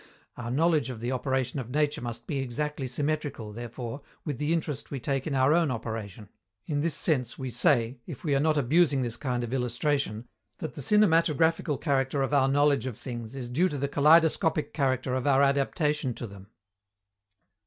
Our 0.35 0.49
knowledge 0.49 0.89
of 0.89 0.99
the 0.99 1.11
operation 1.11 1.59
of 1.59 1.69
nature 1.69 2.01
must 2.01 2.25
be 2.25 2.39
exactly 2.39 2.87
symmetrical, 2.87 3.53
therefore, 3.53 4.01
with 4.25 4.39
the 4.39 4.51
interest 4.51 4.89
we 4.89 4.99
take 4.99 5.27
in 5.27 5.35
our 5.35 5.53
own 5.53 5.69
operation. 5.69 6.27
In 6.65 6.81
this 6.81 6.95
sense 6.95 7.37
we 7.37 7.49
may 7.49 7.51
say, 7.51 7.99
if 8.07 8.23
we 8.23 8.33
are 8.33 8.39
not 8.39 8.57
abusing 8.57 9.03
this 9.03 9.15
kind 9.15 9.43
of 9.43 9.53
illustration, 9.53 10.27
that 10.57 10.73
_the 10.73 10.81
cinematographical 10.81 11.79
character 11.79 12.23
of 12.23 12.33
our 12.33 12.47
knowledge 12.47 12.87
of 12.87 12.97
things 12.97 13.35
is 13.35 13.47
due 13.47 13.69
to 13.69 13.77
the 13.77 13.87
kaleidoscopic 13.87 14.73
character 14.73 15.13
of 15.13 15.27
our 15.27 15.43
adaptation 15.43 16.15
to 16.15 16.27
them_. 16.27 16.47